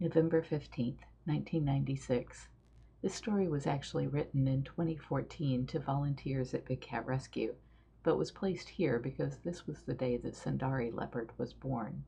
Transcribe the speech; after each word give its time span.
November 0.00 0.42
15th, 0.42 0.98
1996. 1.24 2.48
This 3.00 3.14
story 3.14 3.46
was 3.46 3.64
actually 3.64 4.08
written 4.08 4.48
in 4.48 4.64
2014 4.64 5.66
to 5.68 5.78
volunteers 5.78 6.52
at 6.52 6.64
Big 6.64 6.80
Cat 6.80 7.06
Rescue, 7.06 7.54
but 8.02 8.18
was 8.18 8.32
placed 8.32 8.68
here 8.68 8.98
because 8.98 9.38
this 9.38 9.68
was 9.68 9.82
the 9.82 9.94
day 9.94 10.16
that 10.16 10.34
Sundari 10.34 10.92
Leopard 10.92 11.30
was 11.38 11.54
born. 11.54 12.04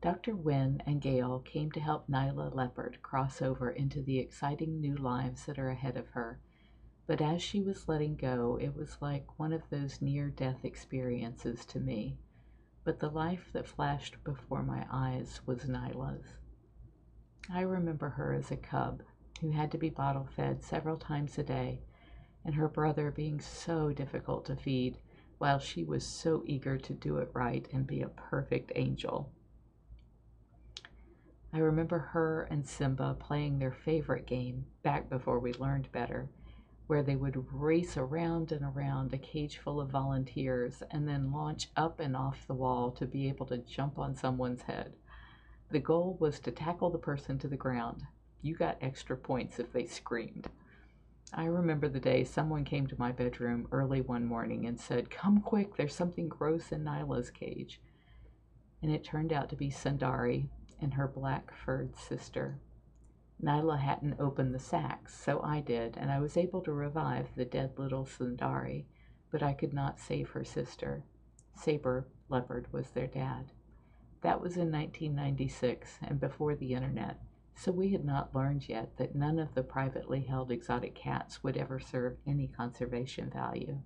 Dr. 0.00 0.36
Wynne 0.36 0.80
and 0.86 1.00
Gail 1.00 1.40
came 1.40 1.72
to 1.72 1.80
help 1.80 2.06
Nyla 2.06 2.54
Leopard 2.54 3.02
cross 3.02 3.42
over 3.42 3.68
into 3.68 4.00
the 4.00 4.20
exciting 4.20 4.80
new 4.80 4.94
lives 4.94 5.46
that 5.46 5.58
are 5.58 5.70
ahead 5.70 5.96
of 5.96 6.10
her. 6.10 6.38
But 7.08 7.20
as 7.20 7.42
she 7.42 7.60
was 7.60 7.88
letting 7.88 8.14
go, 8.14 8.56
it 8.56 8.76
was 8.76 9.02
like 9.02 9.36
one 9.36 9.52
of 9.52 9.68
those 9.68 10.00
near 10.00 10.30
death 10.30 10.64
experiences 10.64 11.66
to 11.66 11.80
me. 11.80 12.18
But 12.84 13.00
the 13.00 13.10
life 13.10 13.50
that 13.52 13.66
flashed 13.66 14.22
before 14.22 14.62
my 14.62 14.86
eyes 14.92 15.40
was 15.44 15.64
Nyla's. 15.64 16.38
I 17.50 17.62
remember 17.62 18.10
her 18.10 18.32
as 18.32 18.50
a 18.50 18.56
cub 18.56 19.02
who 19.40 19.50
had 19.50 19.72
to 19.72 19.78
be 19.78 19.90
bottle 19.90 20.28
fed 20.36 20.62
several 20.62 20.96
times 20.96 21.38
a 21.38 21.42
day, 21.42 21.80
and 22.44 22.54
her 22.54 22.68
brother 22.68 23.10
being 23.10 23.40
so 23.40 23.92
difficult 23.92 24.44
to 24.46 24.56
feed 24.56 24.98
while 25.38 25.58
she 25.58 25.82
was 25.82 26.06
so 26.06 26.42
eager 26.46 26.78
to 26.78 26.92
do 26.94 27.16
it 27.18 27.30
right 27.34 27.66
and 27.72 27.86
be 27.86 28.00
a 28.02 28.08
perfect 28.08 28.70
angel. 28.76 29.32
I 31.52 31.58
remember 31.58 31.98
her 31.98 32.44
and 32.44 32.66
Simba 32.66 33.14
playing 33.18 33.58
their 33.58 33.72
favorite 33.72 34.26
game 34.26 34.64
back 34.82 35.10
before 35.10 35.38
we 35.38 35.52
learned 35.54 35.90
better, 35.92 36.30
where 36.86 37.02
they 37.02 37.16
would 37.16 37.52
race 37.52 37.96
around 37.96 38.52
and 38.52 38.64
around 38.64 39.12
a 39.12 39.18
cage 39.18 39.58
full 39.58 39.80
of 39.80 39.90
volunteers 39.90 40.82
and 40.90 41.06
then 41.08 41.32
launch 41.32 41.68
up 41.76 42.00
and 42.00 42.16
off 42.16 42.46
the 42.46 42.54
wall 42.54 42.90
to 42.92 43.04
be 43.04 43.28
able 43.28 43.46
to 43.46 43.58
jump 43.58 43.98
on 43.98 44.14
someone's 44.14 44.62
head. 44.62 44.94
The 45.72 45.80
goal 45.80 46.18
was 46.20 46.38
to 46.40 46.50
tackle 46.50 46.90
the 46.90 46.98
person 46.98 47.38
to 47.38 47.48
the 47.48 47.56
ground. 47.56 48.02
You 48.42 48.54
got 48.54 48.76
extra 48.82 49.16
points 49.16 49.58
if 49.58 49.72
they 49.72 49.86
screamed. 49.86 50.48
I 51.32 51.46
remember 51.46 51.88
the 51.88 51.98
day 51.98 52.24
someone 52.24 52.66
came 52.66 52.86
to 52.88 52.98
my 52.98 53.10
bedroom 53.10 53.68
early 53.72 54.02
one 54.02 54.26
morning 54.26 54.66
and 54.66 54.78
said, 54.78 55.08
Come 55.08 55.40
quick, 55.40 55.74
there's 55.76 55.94
something 55.94 56.28
gross 56.28 56.72
in 56.72 56.84
Nyla's 56.84 57.30
cage. 57.30 57.80
And 58.82 58.92
it 58.92 59.02
turned 59.02 59.32
out 59.32 59.48
to 59.48 59.56
be 59.56 59.70
Sundari, 59.70 60.50
and 60.78 60.92
her 60.92 61.08
black 61.08 61.54
furred 61.54 61.96
sister. 61.96 62.58
Nyla 63.42 63.78
hadn't 63.78 64.20
opened 64.20 64.54
the 64.54 64.58
sacks, 64.58 65.18
so 65.18 65.40
I 65.42 65.62
did, 65.62 65.96
and 65.96 66.10
I 66.12 66.20
was 66.20 66.36
able 66.36 66.60
to 66.64 66.72
revive 66.72 67.34
the 67.34 67.46
dead 67.46 67.78
little 67.78 68.04
Sundari, 68.04 68.84
but 69.30 69.42
I 69.42 69.54
could 69.54 69.72
not 69.72 69.98
save 69.98 70.28
her 70.32 70.44
sister. 70.44 71.02
Saber 71.54 72.08
Leopard 72.28 72.70
was 72.74 72.90
their 72.90 73.06
dad. 73.06 73.52
That 74.22 74.40
was 74.40 74.56
in 74.56 74.70
1996 74.70 75.98
and 76.02 76.20
before 76.20 76.54
the 76.54 76.74
internet, 76.74 77.20
so 77.54 77.72
we 77.72 77.90
had 77.90 78.04
not 78.04 78.34
learned 78.34 78.68
yet 78.68 78.96
that 78.96 79.16
none 79.16 79.38
of 79.38 79.54
the 79.54 79.64
privately 79.64 80.20
held 80.20 80.50
exotic 80.50 80.94
cats 80.94 81.42
would 81.42 81.56
ever 81.56 81.80
serve 81.80 82.16
any 82.24 82.46
conservation 82.46 83.30
value. 83.30 83.80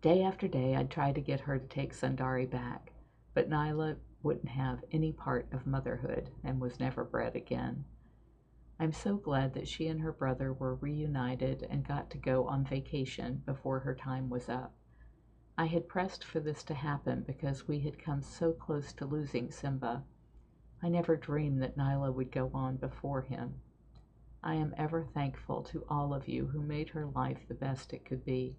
Day 0.00 0.22
after 0.22 0.48
day, 0.48 0.74
I'd 0.74 0.90
try 0.90 1.12
to 1.12 1.20
get 1.20 1.40
her 1.40 1.58
to 1.58 1.66
take 1.66 1.94
Sundari 1.94 2.50
back, 2.50 2.92
but 3.34 3.50
Nyla 3.50 3.96
wouldn't 4.22 4.48
have 4.48 4.82
any 4.90 5.12
part 5.12 5.46
of 5.52 5.66
motherhood 5.66 6.30
and 6.42 6.60
was 6.60 6.80
never 6.80 7.04
bred 7.04 7.36
again. 7.36 7.84
I'm 8.80 8.92
so 8.92 9.16
glad 9.16 9.52
that 9.54 9.68
she 9.68 9.88
and 9.88 10.00
her 10.00 10.12
brother 10.12 10.52
were 10.52 10.74
reunited 10.74 11.66
and 11.68 11.86
got 11.86 12.10
to 12.10 12.18
go 12.18 12.46
on 12.46 12.64
vacation 12.64 13.42
before 13.44 13.80
her 13.80 13.94
time 13.94 14.30
was 14.30 14.48
up. 14.48 14.74
I 15.56 15.66
had 15.66 15.86
pressed 15.86 16.24
for 16.24 16.40
this 16.40 16.64
to 16.64 16.74
happen 16.74 17.22
because 17.22 17.68
we 17.68 17.78
had 17.78 17.98
come 17.98 18.22
so 18.22 18.52
close 18.52 18.92
to 18.94 19.06
losing 19.06 19.52
Simba. 19.52 20.02
I 20.82 20.88
never 20.88 21.16
dreamed 21.16 21.62
that 21.62 21.76
Nyla 21.76 22.12
would 22.12 22.32
go 22.32 22.50
on 22.52 22.76
before 22.76 23.22
him. 23.22 23.60
I 24.42 24.54
am 24.54 24.74
ever 24.76 25.04
thankful 25.04 25.62
to 25.64 25.84
all 25.88 26.12
of 26.12 26.26
you 26.26 26.46
who 26.48 26.60
made 26.60 26.88
her 26.88 27.06
life 27.06 27.46
the 27.46 27.54
best 27.54 27.92
it 27.92 28.04
could 28.04 28.24
be 28.24 28.56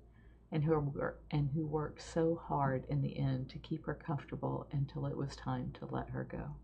and 0.52 0.64
who, 0.64 0.94
and 1.32 1.50
who 1.50 1.68
worked 1.68 2.02
so 2.02 2.36
hard 2.36 2.86
in 2.86 3.02
the 3.02 3.18
end 3.18 3.50
to 3.50 3.60
keep 3.60 3.86
her 3.86 3.94
comfortable 3.94 4.66
until 4.72 5.06
it 5.06 5.18
was 5.18 5.36
time 5.36 5.74
to 5.74 5.86
let 5.86 6.10
her 6.12 6.24
go. 6.24 6.56